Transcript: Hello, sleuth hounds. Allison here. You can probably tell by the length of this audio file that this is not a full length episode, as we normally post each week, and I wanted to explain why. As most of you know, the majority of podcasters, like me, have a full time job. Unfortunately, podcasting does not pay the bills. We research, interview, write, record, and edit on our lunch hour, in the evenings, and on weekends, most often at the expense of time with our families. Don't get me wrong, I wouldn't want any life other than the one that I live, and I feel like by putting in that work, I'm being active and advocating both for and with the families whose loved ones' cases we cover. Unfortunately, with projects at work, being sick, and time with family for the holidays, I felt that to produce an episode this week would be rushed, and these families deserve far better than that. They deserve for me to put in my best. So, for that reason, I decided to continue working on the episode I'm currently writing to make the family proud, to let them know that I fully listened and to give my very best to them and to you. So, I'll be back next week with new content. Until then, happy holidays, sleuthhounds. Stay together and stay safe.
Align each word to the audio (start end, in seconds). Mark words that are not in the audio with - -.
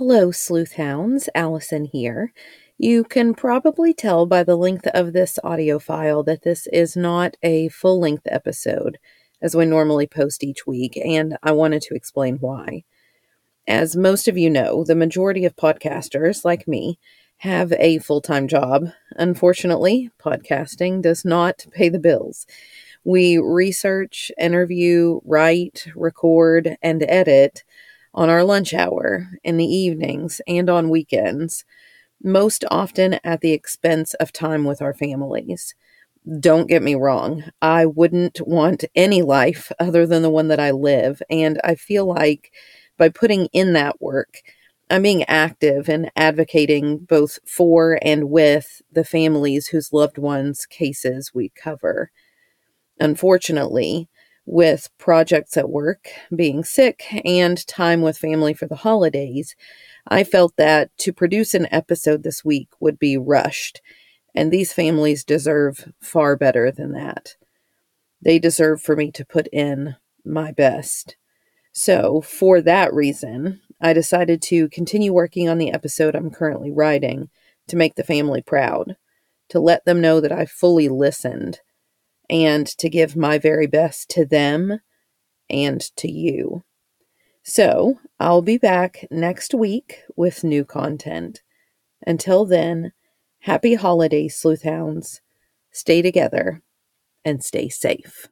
Hello, 0.00 0.30
sleuth 0.30 0.76
hounds. 0.76 1.28
Allison 1.34 1.84
here. 1.84 2.32
You 2.78 3.04
can 3.04 3.34
probably 3.34 3.92
tell 3.92 4.24
by 4.24 4.42
the 4.42 4.56
length 4.56 4.86
of 4.94 5.12
this 5.12 5.38
audio 5.44 5.78
file 5.78 6.22
that 6.22 6.40
this 6.40 6.66
is 6.68 6.96
not 6.96 7.36
a 7.42 7.68
full 7.68 8.00
length 8.00 8.22
episode, 8.24 8.96
as 9.42 9.54
we 9.54 9.66
normally 9.66 10.06
post 10.06 10.42
each 10.42 10.66
week, 10.66 10.96
and 10.96 11.36
I 11.42 11.52
wanted 11.52 11.82
to 11.82 11.94
explain 11.94 12.36
why. 12.36 12.84
As 13.68 13.94
most 13.94 14.26
of 14.26 14.38
you 14.38 14.48
know, 14.48 14.84
the 14.84 14.94
majority 14.94 15.44
of 15.44 15.54
podcasters, 15.54 16.46
like 16.46 16.66
me, 16.66 16.98
have 17.36 17.70
a 17.74 17.98
full 17.98 18.22
time 18.22 18.48
job. 18.48 18.86
Unfortunately, 19.16 20.08
podcasting 20.18 21.02
does 21.02 21.26
not 21.26 21.66
pay 21.72 21.90
the 21.90 21.98
bills. 21.98 22.46
We 23.04 23.36
research, 23.36 24.32
interview, 24.40 25.20
write, 25.26 25.88
record, 25.94 26.78
and 26.82 27.04
edit 27.06 27.64
on 28.14 28.28
our 28.30 28.44
lunch 28.44 28.74
hour, 28.74 29.28
in 29.44 29.56
the 29.56 29.66
evenings, 29.66 30.40
and 30.46 30.68
on 30.70 30.90
weekends, 30.90 31.64
most 32.22 32.64
often 32.70 33.14
at 33.24 33.40
the 33.40 33.52
expense 33.52 34.14
of 34.14 34.32
time 34.32 34.64
with 34.64 34.82
our 34.82 34.94
families. 34.94 35.74
Don't 36.38 36.68
get 36.68 36.82
me 36.82 36.94
wrong, 36.94 37.44
I 37.62 37.86
wouldn't 37.86 38.40
want 38.46 38.84
any 38.94 39.22
life 39.22 39.72
other 39.80 40.06
than 40.06 40.22
the 40.22 40.30
one 40.30 40.48
that 40.48 40.60
I 40.60 40.70
live, 40.70 41.22
and 41.30 41.60
I 41.64 41.74
feel 41.76 42.06
like 42.06 42.52
by 42.98 43.08
putting 43.08 43.46
in 43.52 43.72
that 43.74 44.00
work, 44.02 44.42
I'm 44.90 45.02
being 45.02 45.24
active 45.24 45.88
and 45.88 46.10
advocating 46.16 46.98
both 46.98 47.38
for 47.46 47.98
and 48.02 48.28
with 48.30 48.82
the 48.92 49.04
families 49.04 49.68
whose 49.68 49.92
loved 49.92 50.18
ones' 50.18 50.66
cases 50.66 51.32
we 51.34 51.50
cover. 51.50 52.10
Unfortunately, 53.00 54.09
with 54.50 54.90
projects 54.98 55.56
at 55.56 55.70
work, 55.70 56.08
being 56.34 56.64
sick, 56.64 57.06
and 57.24 57.64
time 57.68 58.02
with 58.02 58.18
family 58.18 58.52
for 58.52 58.66
the 58.66 58.74
holidays, 58.74 59.54
I 60.08 60.24
felt 60.24 60.56
that 60.56 60.90
to 60.98 61.12
produce 61.12 61.54
an 61.54 61.68
episode 61.70 62.24
this 62.24 62.44
week 62.44 62.68
would 62.80 62.98
be 62.98 63.16
rushed, 63.16 63.80
and 64.34 64.50
these 64.50 64.72
families 64.72 65.22
deserve 65.22 65.92
far 66.00 66.36
better 66.36 66.72
than 66.72 66.92
that. 66.92 67.36
They 68.20 68.40
deserve 68.40 68.82
for 68.82 68.96
me 68.96 69.12
to 69.12 69.24
put 69.24 69.46
in 69.52 69.94
my 70.24 70.50
best. 70.50 71.16
So, 71.70 72.20
for 72.20 72.60
that 72.60 72.92
reason, 72.92 73.60
I 73.80 73.92
decided 73.92 74.42
to 74.42 74.68
continue 74.70 75.12
working 75.12 75.48
on 75.48 75.58
the 75.58 75.70
episode 75.70 76.16
I'm 76.16 76.30
currently 76.30 76.72
writing 76.72 77.30
to 77.68 77.76
make 77.76 77.94
the 77.94 78.02
family 78.02 78.42
proud, 78.42 78.96
to 79.50 79.60
let 79.60 79.84
them 79.84 80.00
know 80.00 80.20
that 80.20 80.32
I 80.32 80.44
fully 80.44 80.88
listened 80.88 81.60
and 82.30 82.66
to 82.66 82.88
give 82.88 83.16
my 83.16 83.38
very 83.38 83.66
best 83.66 84.08
to 84.10 84.24
them 84.24 84.78
and 85.50 85.80
to 85.96 86.10
you. 86.10 86.62
So, 87.42 87.98
I'll 88.20 88.42
be 88.42 88.56
back 88.56 89.06
next 89.10 89.52
week 89.52 90.02
with 90.16 90.44
new 90.44 90.64
content. 90.64 91.42
Until 92.06 92.44
then, 92.44 92.92
happy 93.40 93.74
holidays, 93.74 94.40
sleuthhounds. 94.40 95.20
Stay 95.72 96.02
together 96.02 96.62
and 97.24 97.42
stay 97.42 97.68
safe. 97.68 98.28